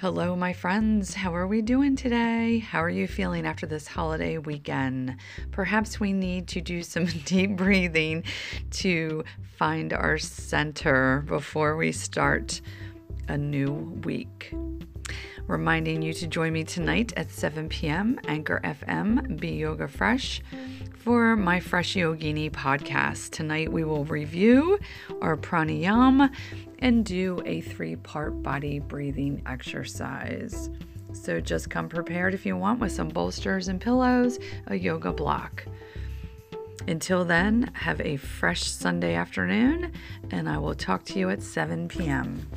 Hello, 0.00 0.36
my 0.36 0.52
friends. 0.52 1.14
How 1.14 1.34
are 1.34 1.46
we 1.46 1.62
doing 1.62 1.96
today? 1.96 2.58
How 2.58 2.82
are 2.82 2.90
you 2.90 3.08
feeling 3.08 3.46
after 3.46 3.64
this 3.64 3.86
holiday 3.86 4.36
weekend? 4.36 5.16
Perhaps 5.52 5.98
we 5.98 6.12
need 6.12 6.48
to 6.48 6.60
do 6.60 6.82
some 6.82 7.06
deep 7.24 7.56
breathing 7.56 8.22
to 8.72 9.24
find 9.56 9.94
our 9.94 10.18
center 10.18 11.24
before 11.26 11.76
we 11.76 11.92
start 11.92 12.60
a 13.28 13.38
new 13.38 13.72
week. 14.04 14.52
Reminding 15.46 16.02
you 16.02 16.12
to 16.14 16.26
join 16.26 16.52
me 16.52 16.64
tonight 16.64 17.12
at 17.16 17.30
7 17.30 17.68
p.m. 17.68 18.18
Anchor 18.26 18.60
FM, 18.64 19.38
Be 19.38 19.50
Yoga 19.50 19.86
Fresh 19.86 20.42
for 20.96 21.36
my 21.36 21.60
Fresh 21.60 21.94
Yogini 21.94 22.50
podcast. 22.50 23.30
Tonight 23.30 23.70
we 23.70 23.84
will 23.84 24.04
review 24.06 24.76
our 25.22 25.36
pranayama 25.36 26.34
and 26.80 27.04
do 27.04 27.40
a 27.46 27.60
three 27.60 27.94
part 27.94 28.42
body 28.42 28.80
breathing 28.80 29.40
exercise. 29.46 30.68
So 31.12 31.40
just 31.40 31.70
come 31.70 31.88
prepared 31.88 32.34
if 32.34 32.44
you 32.44 32.56
want 32.56 32.80
with 32.80 32.90
some 32.90 33.08
bolsters 33.08 33.68
and 33.68 33.80
pillows, 33.80 34.40
a 34.66 34.74
yoga 34.74 35.12
block. 35.12 35.64
Until 36.88 37.24
then, 37.24 37.70
have 37.74 38.00
a 38.00 38.16
fresh 38.16 38.64
Sunday 38.64 39.14
afternoon, 39.14 39.92
and 40.32 40.48
I 40.48 40.58
will 40.58 40.74
talk 40.74 41.04
to 41.04 41.18
you 41.20 41.30
at 41.30 41.40
7 41.40 41.86
p.m. 41.86 42.48